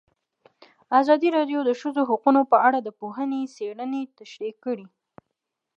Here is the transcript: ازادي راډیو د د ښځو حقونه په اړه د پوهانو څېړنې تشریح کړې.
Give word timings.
ازادي 0.99 1.29
راډیو 1.37 1.59
د 1.63 1.65
د 1.69 1.71
ښځو 1.81 2.01
حقونه 2.09 2.41
په 2.51 2.57
اړه 2.67 2.79
د 2.81 2.89
پوهانو 2.99 3.39
څېړنې 3.55 4.01
تشریح 4.19 4.55
کړې. 4.65 4.87